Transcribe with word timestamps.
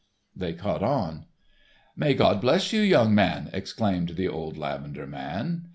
They 0.35 0.53
caught 0.53 0.81
on. 0.81 1.25
"May 1.95 2.15
God 2.15 2.41
bless 2.41 2.73
you, 2.73 2.81
young 2.81 3.13
man!" 3.13 3.51
exclaimed 3.53 4.09
the 4.15 4.27
old 4.29 4.57
lavender 4.57 5.05
man. 5.05 5.67